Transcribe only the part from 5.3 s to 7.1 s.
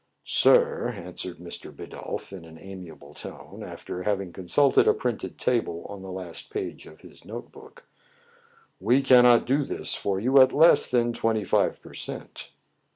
table on the last page of